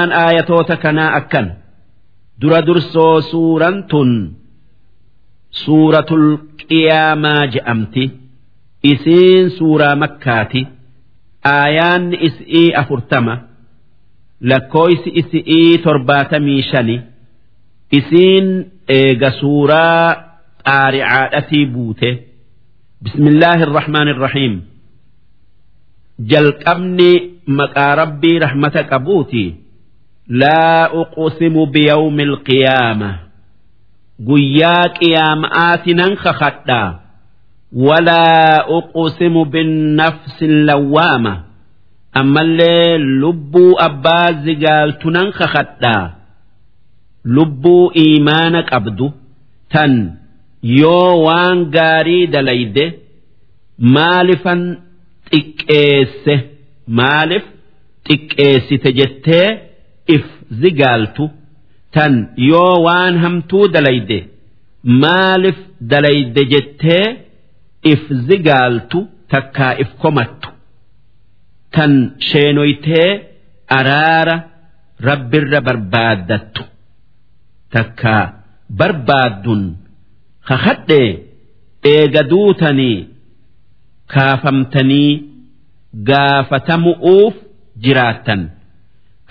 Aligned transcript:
Aan 0.00 0.10
aayatoota 0.12 0.76
kanaa 0.84 1.14
akkan. 1.18 1.46
Dura 2.40 2.60
dursoo 2.66 3.20
suuraan 3.30 3.84
tun. 3.90 4.10
Suuratul 5.62 6.26
qiyaamaa 6.68 7.42
je'amti. 7.54 8.04
Isiin 8.92 9.50
suuraa 9.58 9.96
makkaati. 10.02 10.62
Aayaanni 11.54 12.16
is'ii 12.28 12.68
afurtama. 12.80 13.34
Lakkooysi 14.50 15.10
is'ii 15.20 15.78
torbaatamii 15.84 16.62
shani. 16.70 16.96
Isiin 17.98 18.46
eega 18.98 19.30
suuraa 19.40 20.06
qaaricaadhatii 20.66 21.66
buute. 21.74 22.10
Bismillaahi 23.04 23.62
irrahmaan 23.66 24.08
irrahiim 24.12 24.54
jalqabni 26.30 27.12
maqaa 27.58 27.94
rabbii 28.00 28.38
rahmata 28.44 28.82
laa 30.28 30.88
uqsimu 31.02 31.66
biyawmi 31.74 32.22
alqiyaama 32.30 33.10
guyyaa 34.28 34.88
qiyaama'aati 34.98 35.94
nan 36.00 36.12
kakadhaa 36.24 36.90
walaa 37.86 38.64
uqsimu 38.78 39.44
binnafsi 39.52 40.46
lawwaama 40.68 41.34
ammallee 42.20 42.98
lubbuu 42.98 43.72
abbaa 43.88 44.28
zigaaltu 44.44 45.10
nan 45.16 45.28
kakadhaa 45.38 46.04
lubbuu 47.34 47.84
iimaana 48.04 48.60
qabdu 48.70 49.06
tan 49.72 49.92
yoo 50.80 51.12
waan 51.26 51.58
gaarii 51.76 52.26
dalayde 52.34 52.84
maalifan 53.96 54.60
xiqqeesse 55.30 56.34
maaliif 56.98 57.44
xiqqeessite 58.08 58.90
jettee 58.98 59.48
if 60.16 60.24
zigaaltu 60.62 61.24
tan 61.94 62.14
yoo 62.50 62.74
waan 62.86 63.14
hamtuu 63.24 63.64
dalayde 63.74 64.18
maaliif 65.02 65.58
dalayde 65.92 66.42
jettee 66.52 67.04
if 67.92 68.02
zigaaltu 68.28 68.98
takkaa 69.32 69.72
if 69.82 69.90
komattu. 70.02 70.48
Tan 71.74 71.92
sheenoytee 72.28 73.08
araara 73.78 74.36
rabbirra 75.08 75.60
barbaaddattu. 75.68 76.62
Takkaa 77.74 78.22
barbaaddun 78.78 79.62
kakadhee 80.48 81.10
eega 81.94 82.22
duutanii 82.30 82.98
kaafamtanii 84.14 85.10
gaafatamu'uuf 86.10 87.34
jiraattan 87.84 88.40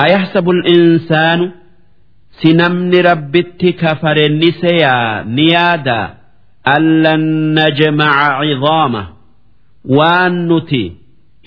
ayahsabu 0.03 0.52
insaanu 0.75 1.45
si 2.41 2.53
namni 2.59 3.02
rabbitti 3.09 3.73
kafare 3.81 4.25
ni 4.30 4.49
seyaa 4.61 5.23
ni 5.35 5.45
yaadaa 5.53 6.07
allan 6.75 7.23
najmaca 7.57 8.39
cidaama 8.49 9.02
waan 9.97 10.35
nuti 10.49 10.83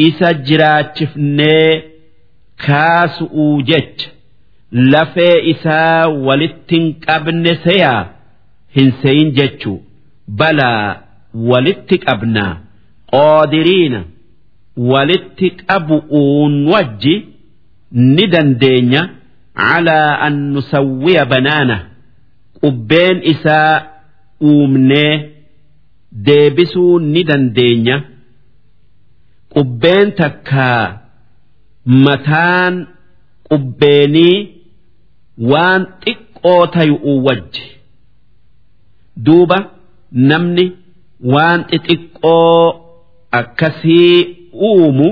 isa 0.08 0.28
jiraachifnee 0.46 1.70
kaasu'uu 2.66 3.62
jecha. 3.62 4.08
Lafee 4.92 5.36
isaa 5.52 6.06
walittin 6.26 6.84
qabne 7.06 7.52
seyaa 7.64 8.06
hin 8.76 8.92
seyin 9.02 9.30
jechuu 9.38 9.78
balaa 10.38 10.96
walitti 11.50 11.96
qabnaa 12.06 12.52
qoodiriina 13.12 14.00
walitti 14.92 15.50
qabu'uun 15.60 16.54
wajji 16.72 17.14
ni 17.94 18.26
dandeenya 18.26 19.02
calaa 19.54 20.18
an 20.26 20.34
nusawwiya 20.52 21.24
banaana. 21.24 21.76
Qubbeen 22.60 23.20
isaa 23.32 23.82
uumnee 24.42 25.30
deebisuu 26.12 26.98
ni 26.98 27.24
dandeenya 27.24 28.02
qubbeen 29.54 30.12
takkaa 30.12 30.98
mataan 32.04 32.86
qubbeenii 33.48 34.36
waan 35.50 35.82
xiqqoo 36.04 36.66
tayu'u 36.66 37.24
wajji. 37.26 37.66
Duuba 39.24 39.58
namni 40.12 40.72
waan 41.34 41.60
xixiqqoo 41.70 42.74
akkasii 43.30 44.36
uumu 44.68 45.08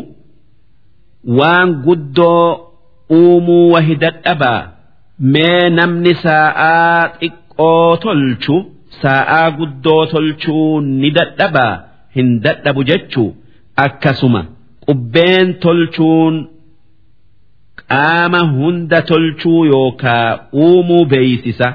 waan 1.38 1.68
guddoo 1.84 2.71
uumuu 3.18 3.66
wahi 3.74 3.94
dadhabaa 4.04 4.60
mee 5.34 5.70
namni 5.78 6.12
saa'aa 6.24 7.00
xiqqoo 7.20 7.96
tolchu 8.04 8.56
saa'aa 9.02 9.46
guddoo 9.58 10.02
tolchuu 10.14 10.80
ni 10.80 11.10
dadhabaa 11.18 11.72
hin 12.16 12.28
dadhabu 12.44 12.82
jechuu. 12.90 13.30
Akkasuma 13.86 14.40
qubbeen 14.86 15.48
tolchuun 15.64 16.34
qaama 17.92 18.40
hunda 18.56 18.98
tolchuu 19.10 19.60
yookaa 19.72 20.26
uumuu 20.64 21.04
beeysisa. 21.12 21.68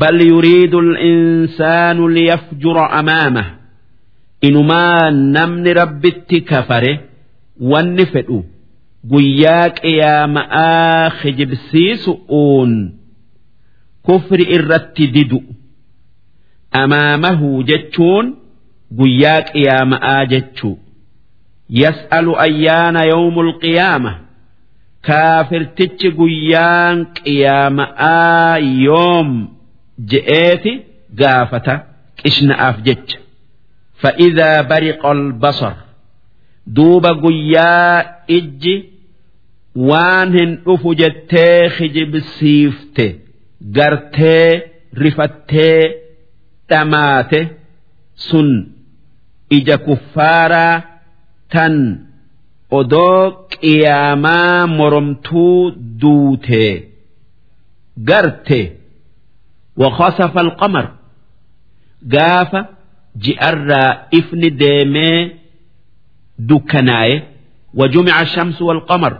Bal 0.00 0.18
yuriidu 0.30 0.80
liyafjura 2.16 2.84
amaamah 3.00 3.46
inumaa 4.48 5.10
namni 5.10 5.74
rabbitti 5.80 6.40
kafare 6.50 6.92
wanni 7.72 8.06
fedhu 8.12 8.38
guyyaa 9.12 9.68
qiyaama'aa 9.80 11.10
kijibsiisu'uun 11.20 12.72
kufri 14.06 14.44
irratti 14.56 15.04
didu. 15.14 15.40
Amaamahu 16.82 17.50
jechuun 17.68 18.26
guyyaa 18.98 19.40
qiyaama'aa 19.52 20.22
jechuu. 20.32 20.76
Yas'alu 21.82 22.32
ayyaana 22.46 23.00
yawmul 23.12 23.52
qiyaama. 23.62 24.12
Kaafirtichi 25.06 26.08
guyyaan 26.20 26.98
qiyaama'aa 27.16 28.58
yoom 28.86 29.30
je'eeti 30.10 30.72
gaafata 31.20 31.74
qishna'aaf 32.22 32.76
jecha. 32.86 33.18
Fa'idaa 34.02 34.62
bariqa 34.70 35.08
albasar 35.16 35.76
duuba 36.76 37.10
guyyaa 37.24 38.04
ijji 38.36 38.74
waan 39.90 40.32
hin 40.38 40.56
dhufu 40.64 40.94
jettee 40.94 41.68
hijibsiifte 41.78 43.06
gartee 43.76 44.70
rifattee 45.02 45.80
dhamaate 46.68 47.40
sun 48.14 48.50
ija 49.58 49.78
kuffaaraa 49.86 50.82
tan 51.52 51.74
odoo 52.70 53.20
qiyaamaa 53.52 54.66
moromtuu 54.66 55.70
duutee 56.00 56.72
garte 58.08 58.60
waqasafa 59.82 60.40
alqamar 60.46 60.86
gaafa 62.14 62.60
ji'arraa 63.24 63.90
ifni 64.18 64.50
deemee 64.62 65.18
dukkanaaye 66.48 67.22
wajumica 67.78 68.26
shamsu 68.26 68.66
walqamar. 68.66 69.14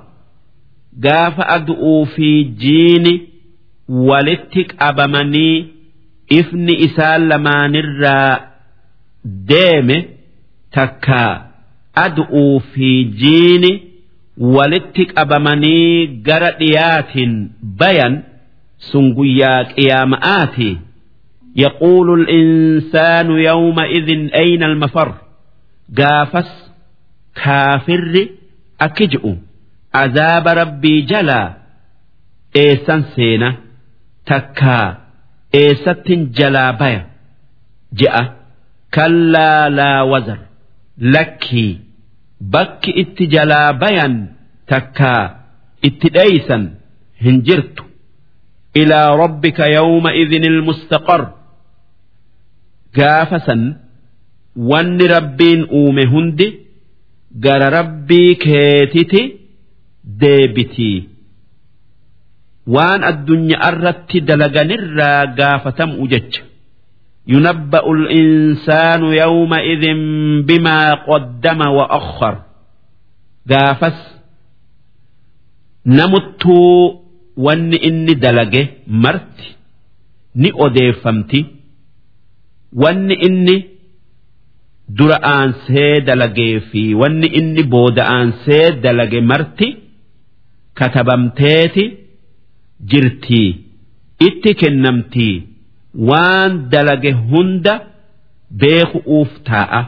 gaafa 1.05 1.43
adu'uu 1.55 2.05
fi 2.15 2.29
jiini 2.63 3.13
walitti 4.09 4.63
qabamanii 4.71 5.55
ifni 6.39 6.73
isaan 6.87 7.27
lamaanirraa 7.31 8.39
deeme 9.51 9.97
takkaa 10.77 11.31
adu'uu 12.05 12.59
fi 12.73 12.89
jiini 13.21 13.71
walitti 14.57 15.05
qabamanii 15.15 16.07
gara 16.27 16.51
dhiyaatiin 16.59 17.33
bayan 17.81 18.13
sun 18.91 19.13
guyyaa 19.17 19.63
qiyaama'aati 19.73 20.71
يقول 21.55 22.07
الإنسان 22.21 23.27
يومئذ 23.31 24.09
أين 24.41 24.63
المفر 24.63 25.13
قافس 25.97 26.51
كافر 27.43 28.27
أكجئ 28.81 29.33
azaaba 30.02 30.50
rabbii 30.60 31.00
jalaa 31.10 31.46
eessan 32.62 33.02
seena? 33.14 33.48
Takkaa 34.30 34.86
eessattin 35.60 36.20
jalaa 36.38 36.72
baya? 36.80 37.02
Je'a. 37.98 38.22
Kallaa 38.96 39.62
laa 39.78 40.00
wazar. 40.12 40.38
Lakkii 41.14 41.72
bakki 42.54 42.90
itti 43.02 43.24
jalaa 43.34 43.72
bayan? 43.82 44.14
Takkaa 44.70 45.22
itti 45.88 46.08
dheeysan? 46.16 46.64
Hin 47.24 47.36
jirtu. 47.46 47.82
Ilaa 48.80 49.16
rabbika 49.22 49.64
yawma 49.76 50.10
idin 50.22 50.44
ilmustaqar 50.50 51.22
gaafa 52.96 53.38
san 53.46 53.62
wanni 54.70 55.06
rabbiin 55.14 55.62
uume 55.80 56.04
hundi 56.12 56.46
gara 57.44 57.68
rabbii 57.78 58.34
keetiti 58.44 59.22
deebitii 60.21 60.97
waan 62.75 63.01
addunyaa 63.11 63.69
irratti 63.71 64.21
dalaganirraa 64.29 65.25
gaafatamu 65.39 66.07
jecha 66.13 66.41
ينبأ 67.35 67.83
الإنسان 67.97 69.01
يومئذ 69.23 69.83
بما 70.47 70.79
قدم 70.93 71.59
وأخر 71.77 72.35
قافس 73.51 73.99
نمتو 75.85 76.93
وان 77.37 77.73
إني 77.73 78.13
دلقه 78.13 78.67
مرت 78.87 79.37
ni 80.35 80.49
odeeffamti 80.65 81.39
wanni 82.81 83.13
inni 83.27 83.55
dura 84.97 85.17
aansee 85.33 86.01
dalagee 86.07 86.59
fi 86.69 86.93
wanni 87.01 87.27
inni 87.39 87.63
booda 87.73 88.03
aansee 88.15 88.71
dalage 88.83 89.21
marti 89.31 89.67
katabamteeti 90.79 91.85
jirtii 92.91 93.49
itti 94.27 94.51
kennamtii 94.61 95.35
waan 96.09 96.51
dalage 96.71 97.11
hunda 97.29 97.73
beeku'uuf 98.61 99.31
taa'a. 99.51 99.81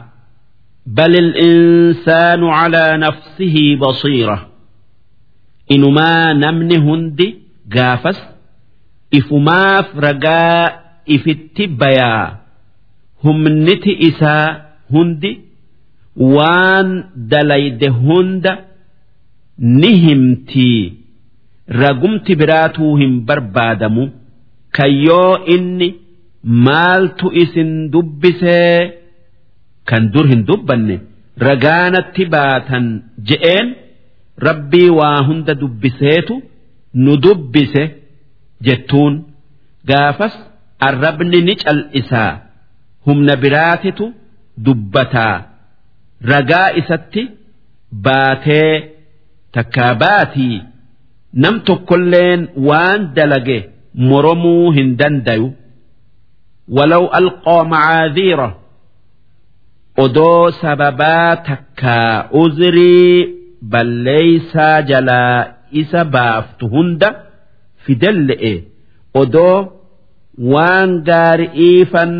بل 0.86 1.12
الإنسان 1.24 2.42
على 2.44 2.84
نفسه 2.98 3.56
بصيرة 3.82 4.38
إنما 5.72 6.32
نمن 6.32 6.70
هندي 6.88 7.28
قافس 7.74 8.18
ifumaaf 9.18 9.86
ragaa 10.04 10.72
ifitti 11.06 11.66
bayaa 11.66 12.36
humniti 13.22 13.92
isaa 14.08 14.48
hundi 14.92 15.32
waan 16.36 16.88
dalayde 17.32 17.88
hunda 17.88 18.52
ni 19.59 19.91
himtii 20.05 20.93
ragumti 21.81 22.35
biraatuu 22.41 22.95
hin 23.01 23.13
barbaadamu 23.29 24.09
kayyoo 24.79 25.37
inni 25.55 25.89
maaltu 26.67 27.31
isin 27.43 27.71
dubbisee 27.91 28.93
kan 29.91 30.11
dur 30.13 30.27
hin 30.33 30.43
dubbanne 30.49 30.97
ragaanatti 31.47 32.25
baatan 32.35 32.85
je'een 33.31 33.67
rabbii 34.47 34.89
waa 34.99 35.17
hunda 35.29 35.53
dubbiseetu 35.61 36.41
nu 36.93 37.17
dubbise. 37.23 37.83
jettuun 38.65 39.15
gaafas 39.89 40.35
arrabni 40.87 41.39
ni 41.47 41.53
cal'isaa 41.63 42.29
humna 43.07 43.35
biraatitu 43.43 44.05
dubbataa 44.65 45.35
ragaa 46.31 46.69
isatti 46.81 47.23
baatee 48.05 48.71
takkaa 49.57 49.93
baatii 50.03 50.57
nam 51.43 51.55
tokkolleen 51.69 52.41
waan 52.69 53.01
dalage 53.17 53.57
moromuu 54.09 54.71
hin 54.77 54.89
dandayu 55.01 55.47
walaw 56.77 57.03
alqoo 57.19 57.59
macaadiira 57.73 58.47
odoo 60.05 60.51
sababaa 60.61 61.35
takkaa 61.49 62.29
uzrii 62.41 63.35
balleeysaa 63.71 64.81
jalaa 64.89 65.37
isa 65.81 66.01
baaftu 66.15 66.67
hunda 66.73 67.09
fidelle'e. 67.85 68.53
Odoo 69.21 69.57
waan 70.53 70.91
gaari'iifan 71.09 72.13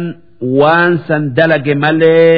waan 0.59 0.93
san 1.07 1.23
dalage 1.37 1.75
malee 1.83 2.37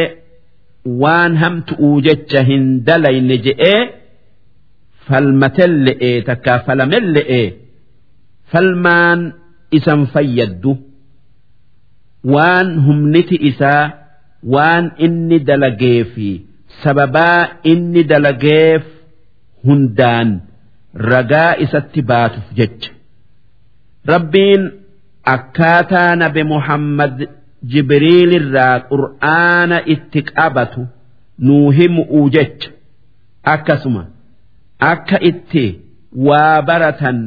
waan 1.04 1.38
hamtu'uu 1.44 2.02
jecha 2.08 2.42
hin 2.50 2.66
dalayne 2.88 3.38
je'ee 3.46 3.80
falmatelle'e 5.10 6.12
takkaa 6.30 6.60
falamelle'e 6.68 7.42
falmaan 8.52 9.20
isan 9.78 10.02
fayyaddu. 10.14 10.72
Waan 12.34 12.70
humniti 12.86 13.36
isaa 13.50 13.84
waan 14.54 14.86
inni 15.06 15.38
dalagee 15.50 16.04
fi 16.14 16.28
sababaa 16.84 17.48
inni 17.72 18.04
dalageef 18.12 18.84
hundaan 19.68 20.30
ragaa 21.12 21.52
isatti 21.66 22.02
baatuuf 22.12 22.48
jecha. 22.60 22.92
rabbiin 24.12 24.64
akkaataa 25.36 26.16
nabi 26.22 26.44
muhammad 26.52 27.16
jibriil 27.72 28.32
irraa 28.40 28.76
qur'aana 28.92 29.78
itti 29.96 30.20
qabatu 30.30 30.82
nuu 31.48 31.68
himu'uu 31.78 32.30
jecha. 32.36 32.70
Akkasuma 33.54 34.04
akka 34.80 35.18
itti 35.30 35.66
waa 36.28 36.62
baratan 36.68 37.20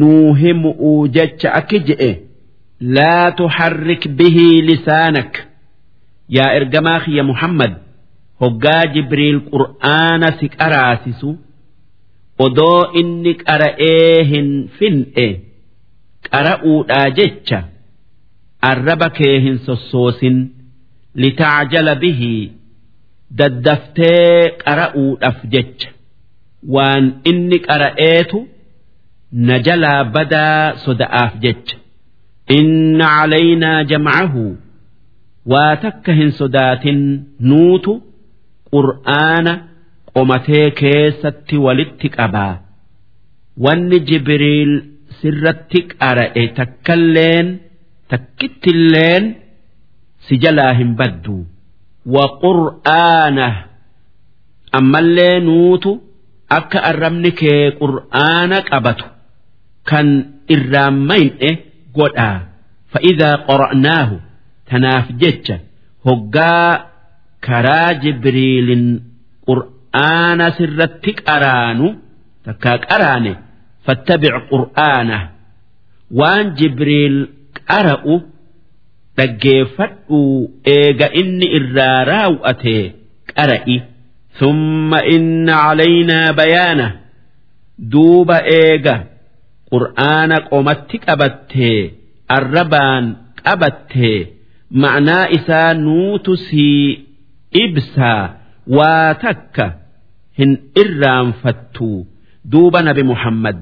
nuu 0.00 0.34
himu'uu 0.40 1.08
jecha 1.16 1.48
akki 1.60 1.78
je'e 1.88 2.10
laa 2.96 3.30
tuharrik 3.38 4.02
bihii 4.18 4.62
lisaanak. 4.68 5.32
Yaa 6.36 6.52
ergamaa 6.58 7.00
kiyya 7.04 7.24
muhammad 7.30 7.72
hoggaa 8.40 8.82
jibriil 8.94 9.38
qur'aana 9.52 10.28
si 10.40 10.46
qaraasisu 10.58 11.30
odoo 12.46 12.80
inni 13.00 13.32
qara'ee 13.46 14.24
hin 14.32 14.48
fin'e 14.78 15.26
qara'uudhaa 16.30 17.06
jecha 17.18 17.58
arraba 18.70 19.08
kee 19.18 19.36
hin 19.46 19.56
sossoosin 19.66 20.36
litacjala 21.24 21.94
bihii 22.02 22.44
daddaftee 23.38 24.42
qara'uudhaaf 24.64 25.38
jecha 25.54 25.88
waan 26.74 27.04
inni 27.30 27.58
qara'eetu 27.68 28.38
na 29.46 29.54
jalaa 29.66 30.04
badaa 30.14 30.76
soda'aaf 30.84 31.32
jecha. 31.44 31.76
Inna 32.58 33.06
calaynaa 33.16 33.84
jamcahu 33.90 34.44
waa 35.52 35.76
takka 35.84 36.12
hin 36.20 36.30
sodaatin 36.40 37.00
nuutu 37.50 37.92
qur'aana 38.72 39.52
qomatee 40.14 40.70
keessatti 40.80 41.56
walitti 41.66 42.08
qabaa. 42.16 42.54
Wanni 43.64 43.98
jibriil 44.08 44.72
sirratti 45.20 45.80
qara'e 46.00 46.42
takkalleen 46.58 47.46
takkittilleen 48.10 49.24
si 50.26 50.34
jalaa 50.44 50.72
hin 50.80 50.90
baddu. 51.00 51.36
Wa 52.14 52.24
qur'aana 52.44 53.46
ammallee 54.78 55.40
nuutu 55.48 55.90
akka 56.56 56.78
arrabni 56.90 57.30
kee 57.40 57.62
qur'aana 57.80 58.58
qabatu 58.70 59.06
kan 59.90 60.06
irraan 60.54 60.96
mayne 61.10 61.50
godhaa 61.96 62.36
fa'idaa 62.92 63.36
qora'naahu 63.48 64.16
tanaaf 64.70 65.06
jecha 65.22 65.56
hoggaa 66.06 66.70
karaa 67.46 67.90
jibriilin 68.02 68.84
qur'aana 69.48 70.46
sirratti 70.58 71.10
qaraanu 71.26 71.86
takkaa 72.46 72.76
qaraane 72.88 73.32
fattabic 73.86 74.34
qur'aana 74.52 75.18
waan 76.20 76.46
jibriil 76.58 77.16
qara'u 77.70 78.14
dhaggeeffadhuu 79.18 80.50
eega 80.76 81.06
inni 81.20 81.46
irraa 81.58 81.98
raawwate 82.12 82.76
qara'i 83.36 83.76
summa 84.40 84.98
inna 85.16 85.54
calaynaa 85.64 86.32
bayaana 86.40 86.86
duuba 87.92 88.36
eega 88.60 88.94
qur'aana 89.72 90.36
qomatti 90.50 90.96
qabattee 91.06 91.80
arrabaan 92.36 93.04
qabattee 93.44 94.18
ma'naa 94.82 95.24
isaa 95.38 95.70
nuutu 95.86 96.32
sii 96.46 96.82
ibsaa 97.64 98.22
waa 98.76 99.08
takka 99.24 99.66
hin 100.38 100.52
irraanfattu 100.82 101.90
duuba 102.52 102.78
nabi 102.88 103.02
Muhammad 103.12 103.56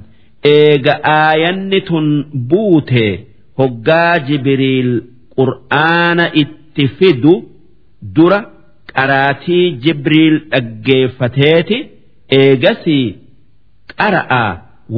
eega 0.56 0.94
aayanni 1.18 1.80
tun 1.88 2.06
buute 2.50 3.06
hoggaa 3.60 4.14
Jibriil 4.28 4.90
qur'aana 5.38 6.24
itti 6.42 6.84
fidu 6.98 7.34
dura. 8.16 8.40
Qaraatii 8.96 9.64
jibriil 9.84 10.36
dhaggeeffateeti 10.52 11.78
eegasii 12.40 13.06
qara'a 14.00 14.44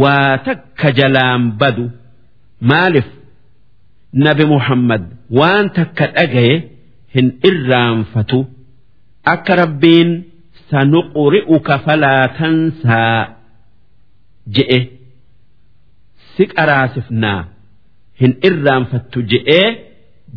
waa 0.03 0.33
takka 0.49 0.89
jalaan 0.99 1.43
badu 1.61 1.87
maaliif 2.71 3.09
nabi 4.27 4.45
muhammad 4.55 5.03
waan 5.39 5.67
takka 5.79 6.07
dhagaye 6.17 6.55
hin 7.17 7.29
irraanfatu 7.51 8.39
akka 9.35 9.55
rabbiin 9.63 10.11
sanuqri'uka 10.71 11.75
falaa 11.87 12.25
tansaa 12.39 13.19
je'e 14.57 14.81
si 16.35 16.45
qaraasifnaa 16.55 17.41
hin 18.21 18.33
irraanfattu 18.49 19.19
je'ee 19.33 19.67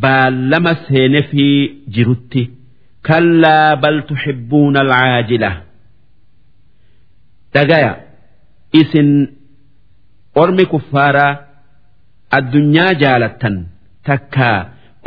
baallama 0.03 0.73
seenefii 0.87 1.57
jirutti. 1.95 2.41
كلا 3.06 3.74
بل 3.74 4.02
تحبون 4.02 4.76
العاجلة 4.76 5.62
دقايا 7.54 7.92
إسن 8.74 9.08
ormi 10.42 10.64
kuffaaraa 10.72 11.32
addunyaa 12.38 12.92
jaalattan 13.02 13.54
takkaa 14.08 14.58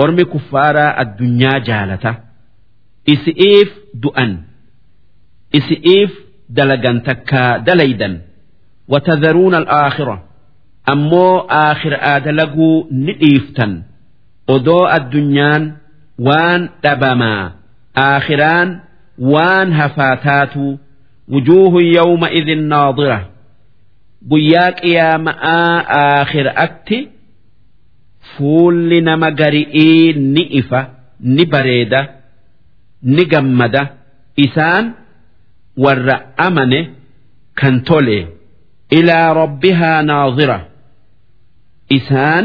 ormi 0.04 0.24
kuffaaraa 0.34 0.96
addunyaa 1.04 1.60
jaalata 1.68 2.12
isi'iif 3.14 3.70
du'an 4.04 4.32
isi'iif 5.60 6.12
dalagan 6.58 6.98
takkaa 7.10 7.52
dalaydan 7.68 8.16
watadharuuna 8.92 9.58
alaakhira 9.64 10.16
ammoo 10.94 11.36
aakhiraa 11.62 12.18
dalaguu 12.28 12.76
ni 13.06 13.14
dhiiftan 13.22 13.72
odoo 14.56 14.84
addunyaan 14.98 15.64
waan 16.28 16.62
dhabamaa 16.84 17.44
aakhiraan 18.03 18.81
waan 19.33 19.73
hafaa 19.73 20.17
taatuu 20.27 20.79
wujuuhun 21.33 21.87
yawma 21.97 22.29
idin 22.41 22.63
naadira 22.73 23.19
guyyaa 24.31 24.73
qiyaama'aa 24.81 25.75
aakhiraatti 26.01 26.99
fuulli 28.37 29.01
nama 29.09 29.31
gari'ii 29.41 30.13
ni 30.35 30.43
ifa 30.61 30.81
ni 31.37 31.45
bareeda 31.53 32.01
ni 33.03 33.25
gammada 33.33 33.83
isaan 34.47 34.85
warra 35.85 36.17
amane 36.47 36.81
kan 37.61 37.77
tole 37.89 38.19
ilaa 38.99 39.35
rabbihaa 39.41 40.03
naadira 40.11 40.59
isaan 41.99 42.45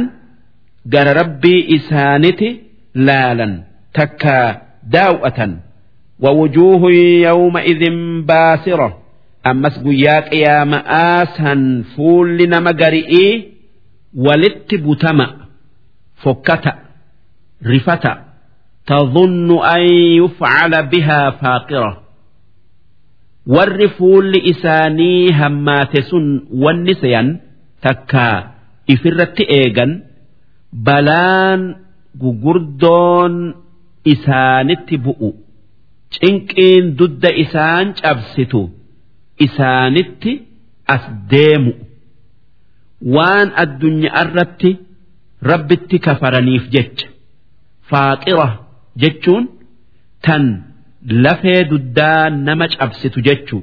daaw'atan 4.96 5.51
wawujuuhu 6.24 6.89
yawma'idhin 7.27 7.98
baasira 8.29 8.89
ammas 9.51 9.75
guyyaa 9.86 10.22
qiyaama'aa 10.31 11.19
san 11.38 11.62
fuulli 11.96 12.46
nama 12.53 12.72
gari'ii 12.81 13.31
walitti 14.25 14.75
butama 14.86 15.25
fokkata 16.24 16.72
rifata 17.72 18.12
tadhunnu 18.89 19.55
an 19.74 19.84
yufcala 20.19 20.79
bihaa 20.91 21.27
faaqira 21.41 21.91
warri 23.55 23.88
fuulli 23.98 24.39
isaanii 24.51 25.31
hammaate 25.39 26.01
sun 26.10 26.25
wanni 26.63 26.93
seyan 27.01 27.27
takkaa 27.86 28.38
ifirratti 28.93 29.43
eegan 29.60 29.91
balaan 30.88 31.62
gugurdoon 32.22 33.36
isaanitti 34.12 34.97
bu'u 35.04 35.30
cinqiin 36.16 36.85
dudda 36.99 37.30
isaan 37.44 37.87
cabsitu 38.00 38.62
isaanitti 39.47 40.33
as 40.94 41.04
deemu 41.33 41.73
waan 43.16 43.49
addunyaa 43.62 44.23
irratti 44.25 44.71
rabbitti 45.50 45.97
kafaraniif 46.06 46.64
jecha 46.75 47.06
faaqira 47.90 48.49
jechuun 49.02 49.44
tan 50.26 50.44
lafee 51.25 51.61
duddaa 51.71 52.25
nama 52.47 52.66
cabsitu 52.78 53.21
jechuu 53.28 53.62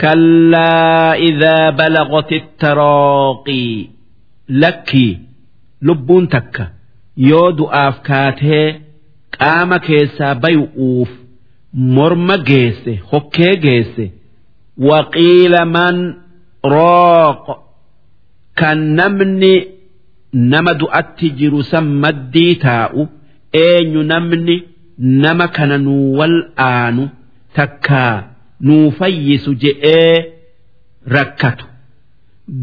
كلا 0.00 1.14
إذا 1.14 1.70
بلغت 1.70 2.32
التراقي 2.32 3.86
لكي 4.48 5.18
لبون 5.82 6.28
تكا 6.28 6.66
yoo 7.30 7.52
du'aaf 7.58 7.96
kaatee 8.08 8.80
qaama 9.37 9.77
keessaa 9.87 10.35
bayu'uuf 10.43 11.09
morma 11.97 12.37
geesse 12.49 12.93
hokkee 13.11 13.53
geesse 13.65 14.05
waqiila 14.89 15.61
man 15.75 15.97
rooq 16.73 17.45
kan 18.59 18.79
namni 18.99 19.53
nama 20.33 20.71
du'atti 20.81 21.27
jiru 21.39 21.61
san 21.71 21.87
maddii 22.03 22.55
taa'u 22.65 23.01
eenyu 23.65 24.01
namni 24.11 24.55
nama 25.23 25.45
kana 25.55 25.77
nuu 25.85 26.17
wal 26.19 26.35
aanu 26.71 27.03
takkaa 27.59 28.15
nuu 28.67 28.91
fayyisu 28.99 29.51
je'ee 29.63 30.15
rakkatu 31.15 31.65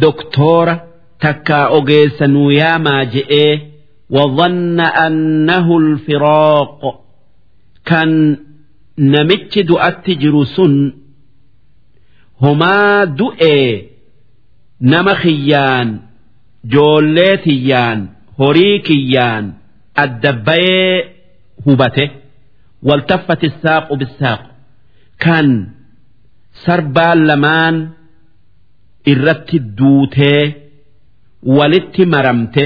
doktoora 0.03 0.75
takkaa 1.25 1.65
ogeessa 1.79 2.27
nuu 2.35 2.51
yaamaa 2.61 3.05
je'ee. 3.15 3.55
وظن 4.10 4.80
أنه 4.80 5.78
الفراق 5.78 7.04
كان 7.86 8.38
نمتش 8.98 9.60
دؤت 9.60 10.10
جرسن 10.10 10.94
هما 12.42 13.04
دؤي 13.04 13.90
نمخيان 14.82 16.00
جوليتيان 16.66 18.08
هريكيان 18.40 19.54
الدبي 20.00 21.04
هبته 21.68 22.10
والتفت 22.84 23.44
الساق 23.44 23.94
بالساق 23.94 24.42
كان 25.20 25.68
سربان 26.66 27.18
لمان 27.28 27.90
irratti 29.12 29.58
duutee 29.78 30.56
walitti 31.58 32.06
maramte 32.14 32.64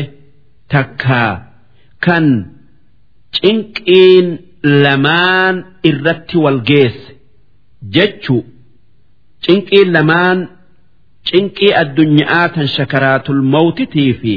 takkaa 0.72 1.32
kan 2.06 2.26
cinqiin 3.36 4.26
lamaan 4.84 5.56
irratti 5.90 6.36
wal 6.44 6.60
geesse 6.70 7.12
jechu 7.94 8.36
cinqiin 9.46 9.88
lamaan 9.96 10.38
cinqii 11.30 11.72
addunyaa 11.82 12.46
tan 12.54 12.68
shakaraatul 12.76 13.42
mawtitii 13.54 14.12
fi 14.20 14.34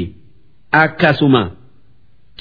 akkasuma 0.82 1.42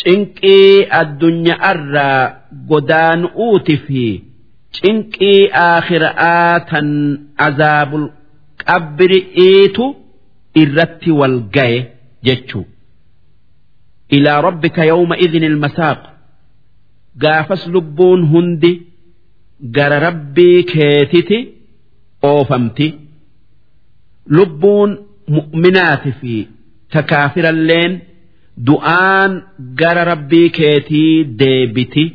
cinqii 0.02 0.88
addunyaarraa 1.02 2.22
godaanu'uuti 2.70 3.76
fi 3.86 4.04
cinqii 4.78 5.42
aakhira'aa 5.68 6.54
tan 6.72 6.88
azaabul 7.48 8.06
qabri'iitu 8.66 9.86
irratti 10.62 11.12
wal 11.20 11.38
gaye 11.56 11.80
jechuu 12.28 12.66
إلى 14.13 14.41
ربك 14.41 14.79
يومئذ 14.79 15.43
المساق 15.45 16.15
قافس 17.23 17.69
لبون 17.69 18.23
هندي 18.23 18.83
قر 19.77 20.03
ربي 20.03 20.63
كيتتي 20.63 21.49
أوفمتي 22.25 22.99
لبون 24.27 24.99
مؤمنات 25.29 26.09
في 26.09 26.47
تكافر 26.91 27.49
اللين 27.49 28.01
دعان 28.57 29.43
قر 29.81 30.07
ربي 30.07 30.49
كيتي 30.49 31.23
ديبتي 31.23 32.15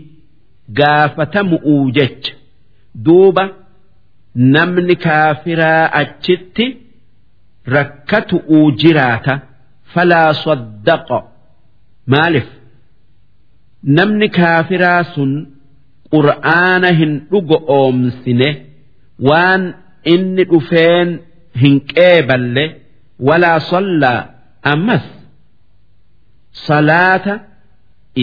قافة 0.78 1.42
مؤوجج 1.42 2.28
دوبة 2.96 3.52
نمن 4.36 4.94
كافرا 4.94 5.86
أجتي 5.86 6.78
ركت 7.70 8.34
أوجراتا 8.50 9.40
فلا 9.94 10.32
صدق 10.32 11.34
Maaliif 12.15 12.49
namni 13.99 14.29
kaafiraa 14.39 15.03
sun 15.15 15.31
qur'aana 16.15 16.91
hin 17.01 17.13
dhugo 17.33 17.57
oomsine 17.79 18.49
waan 19.29 19.63
inni 20.15 20.45
dhufeen 20.53 21.09
hin 21.63 21.77
qeeballe 21.95 22.65
walaa 23.29 23.59
sallaa 23.73 24.19
ammas 24.73 25.05
salaata 26.67 27.35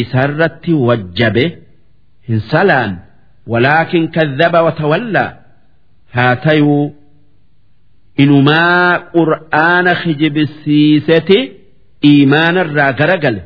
isarratti 0.01 0.74
wajjabe 0.88 1.46
hin 2.30 2.39
salaan 2.51 2.92
walaakin 3.54 4.04
kadhaba 4.18 4.60
watawallaa 4.68 5.30
haa 6.15 6.36
tayuu 6.46 6.86
inumaa 8.24 9.00
qur'aana 9.18 9.92
kijibsiiseti 10.04 11.39
iimaanarraa 12.12 12.92
garagale 13.01 13.42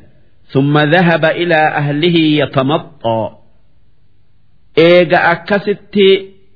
summa 0.54 0.82
dhahaba 0.94 1.30
ilaa 1.44 1.70
ahlihi 1.82 2.24
yatamaxxoo 2.42 3.28
eega 4.88 5.20
akkasitti 5.34 6.08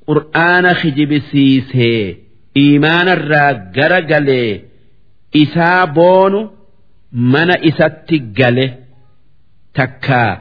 qur'aana 0.09 0.71
kijibisiisee 0.81 2.01
iimaanarraa 2.63 3.51
gara 3.75 4.00
galee 4.12 4.51
isaa 5.43 5.81
boonu 5.97 6.41
mana 7.33 7.55
isatti 7.69 8.17
gale 8.39 8.65
takkaa 9.79 10.31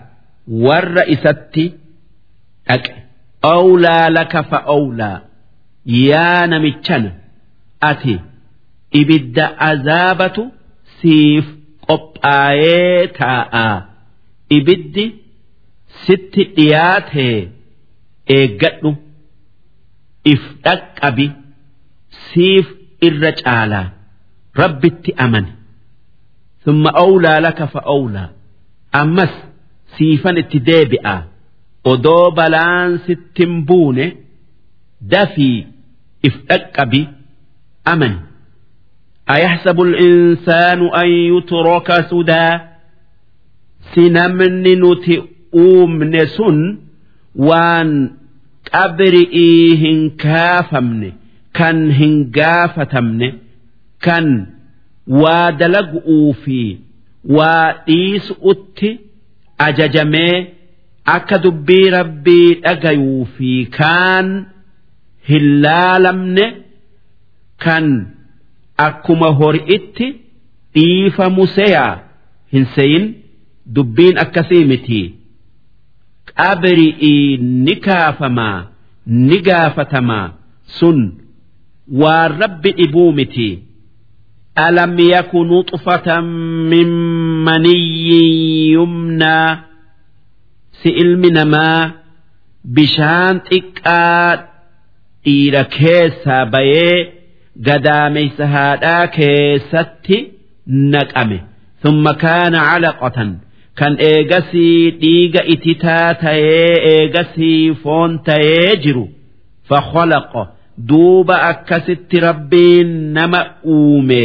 warra 0.66 1.04
isatti 1.14 1.64
dhaqe 2.68 2.92
awlaa 3.54 4.06
laka 4.18 4.40
fa 4.50 4.58
awlaa 4.76 5.16
yaa 6.08 6.46
namichana 6.52 7.10
ati 7.90 8.14
ibidda 9.00 9.44
azaabatu 9.70 10.42
siif 11.00 11.46
qophaayee 11.86 13.06
taa'a 13.18 13.64
ibiddi 14.56 15.04
sitti 16.04 16.42
dhiyaate 16.56 17.26
eeggadhu 18.36 18.90
if 20.32 20.42
dhaqqabi 20.64 21.26
siif 22.28 22.66
irra 23.08 23.30
caalaa 23.42 23.86
rabbitti 24.60 25.10
amani 25.24 25.52
summa 26.64 26.90
awlaa 27.04 27.38
laka 27.46 27.66
fa 27.74 27.80
awlaa. 27.96 28.28
Ammas 29.00 29.34
siifan 29.96 30.36
itti 30.42 30.58
deebi'a. 30.68 31.14
Odoo 31.92 32.26
balaan 32.38 32.90
sittin 33.06 33.52
buune 33.68 34.06
dafii 35.12 35.58
if 36.28 36.34
dhaqqabi 36.48 37.00
amani 37.92 38.18
أيحسب 39.29 39.81
الإنسان 39.81 40.79
أن 40.95 41.07
يترك 41.07 41.91
سدى 42.11 42.49
سنمن 43.95 44.63
نتئوم 44.63 46.03
نسن 46.03 46.77
وان 47.35 48.11
قبرئي 48.73 49.75
هنكافمن 49.83 51.11
كان 51.53 51.91
هنقافتمن 51.91 53.33
كان 54.01 54.47
وادلقوا 55.07 56.33
في 56.33 56.77
وديس 57.25 58.33
أتي 58.41 58.99
أججمي 59.61 60.47
akka 61.17 61.37
dubbii 61.39 61.87
rabbii 61.89 62.55
dhagayuu 62.63 63.25
fi 63.35 63.51
kaan 63.77 64.27
hin 65.29 65.45
laalamne 65.63 66.45
kan 67.63 67.85
akkuma 68.87 69.29
hori'itti 69.39 70.07
dhiifamu 70.75 71.43
seyaa 71.57 71.93
hin 72.53 72.65
seyin 72.75 73.05
dubbiin 73.75 74.17
akkasii 74.23 74.65
miti 74.71 75.01
qabri'ii 76.33 77.37
ni 77.65 77.75
kaafamaa 77.85 78.57
ni 79.27 79.37
gaafatamaa 79.47 80.25
sun 80.79 80.99
waan 82.01 82.31
rabbi 82.41 82.71
dhibuu 82.81 83.11
miti. 83.21 83.49
ألم 84.67 84.99
يك 84.99 85.35
نطفة 85.35 86.21
من 86.21 86.87
مني 87.45 88.71
يمنى 88.73 89.57
si 90.81 90.89
ilmi 91.01 91.29
namaa 91.37 91.91
bishaan 92.75 93.35
xiqqaa 93.49 94.37
dhiira 95.25 95.63
keessaa 95.75 96.45
bayee 96.53 96.97
gadaameysa 97.68 98.46
haadhaa 98.46 99.06
keessatti 99.06 100.18
naqame. 100.66 101.38
Thumma 101.82 102.14
kaana 102.14 102.58
calaqatan. 102.70 103.30
Kan 103.80 103.96
eegasii 104.10 104.90
dhiiga 105.02 105.44
ititaa 105.54 106.14
ta'ee 106.24 106.72
eegasii 106.94 107.74
foon 107.82 108.18
ta'ee 108.28 108.76
jiru. 108.84 109.04
Fakhalaqa 109.68 110.42
duuba 110.88 111.36
akkasitti 111.52 112.20
rabbiin 112.28 112.90
nama 113.12 113.40
uume. 113.76 114.24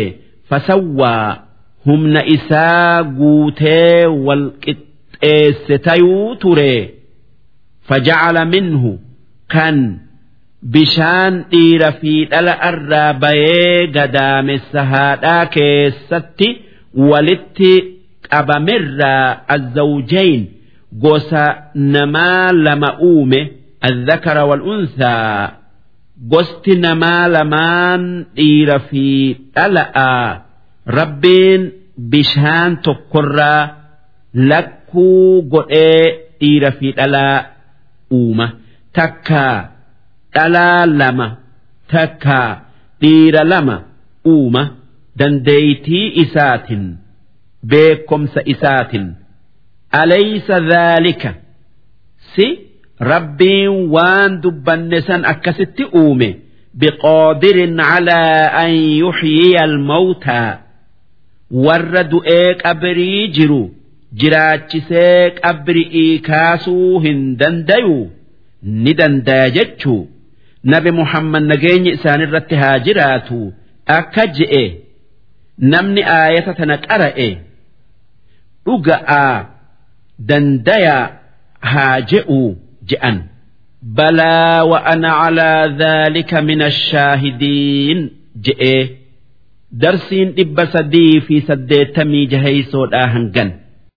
Fasawwaa 0.50 1.38
humna 1.86 2.26
isaa 2.36 3.04
guutee 3.04 4.06
walqixxe 4.28 4.88
qixxeesse 5.22 5.78
tayuu 5.80 6.36
ture. 6.36 6.94
Fajacala 7.88 8.46
minhu. 8.46 9.00
Kan 9.48 10.00
bishaan 10.74 11.36
dhiira 11.52 11.90
fi 12.00 12.14
dhala 12.32 12.54
irraa 12.70 13.14
bayee 13.24 13.88
gadaamessa 13.98 14.82
haadhaa 14.94 15.46
keessatti 15.56 16.50
walitti 17.12 17.72
qabamirraa 18.30 19.28
azzawjayn 19.56 20.42
gosa 21.06 21.46
namaa 21.96 22.52
lama 22.66 22.90
uume 23.12 23.40
azzakara 23.90 24.44
wal 24.50 24.64
unsaa 24.74 25.52
gosti 26.34 26.74
namaa 26.86 27.24
lamaan 27.36 28.04
dhiira 28.38 28.78
fi 28.90 29.06
dhala'a 29.56 30.12
rabbiin 31.00 31.62
bishaan 32.12 32.78
tokkorraa 32.88 33.62
lakkuu 34.52 35.42
godhee 35.54 36.04
dhiira 36.40 36.72
fi 36.80 36.88
dhalaa 37.00 37.38
uuma 38.20 38.48
takkaa. 38.94 39.77
Dhalaa 40.38 40.86
lama 41.02 41.28
takkaa 41.94 42.50
dhiira 43.02 43.44
lama 43.54 43.76
uuma 44.34 44.64
dandeeytii 45.20 46.06
isaatin 46.24 46.84
beekomsa 47.72 48.42
isaatin. 48.54 49.06
Alaysa 50.02 50.60
dhaalika 50.70 51.30
si 52.36 52.48
rabbiin 53.12 53.78
waan 53.96 54.42
dubbanne 54.44 55.00
san 55.08 55.22
akkasitti 55.32 55.84
uume 56.02 56.30
biqaadirin 56.82 57.76
calaa 57.90 58.52
an 58.64 58.72
yuxyiya 59.04 59.62
almawtaa 59.70 60.50
warra 61.66 62.04
du'ee 62.14 62.50
qabrii 62.64 63.22
jiru 63.38 63.62
jiraachisee 64.22 65.22
qabri'ii 65.42 66.20
kaasuu 66.30 67.00
hin 67.06 67.20
dandayu 67.42 67.98
ni 68.84 68.94
dandaya 69.02 69.50
jechuu 69.58 70.02
nabi 70.74 70.92
muhammad 71.00 71.44
nageenyi 71.52 71.92
isaanirratti 71.98 72.56
haa 72.62 72.80
jiraatu. 72.88 73.40
Akka 73.98 74.24
je'e 74.38 74.64
namni 75.74 76.02
aayata 76.18 76.54
tana 76.60 76.76
qara'e 76.88 77.30
dhuga'aa 78.66 79.36
dandayaa 80.30 81.04
haa 81.72 81.98
je'uu 82.12 82.48
je'an. 82.90 83.18
Balaa 83.98 84.64
wa 84.72 84.78
ana 84.94 85.10
calaa 85.22 85.68
dhaalika 85.82 86.38
min 86.50 86.60
ashaahidiin 86.70 88.00
je'ee 88.48 88.82
darsiin 89.84 90.30
dhibba 90.38 90.64
sadii 90.76 91.22
fi 91.28 91.36
saddeettamii 91.52 92.26
jaheysoodhaa 92.34 93.08
hangan 93.16 93.50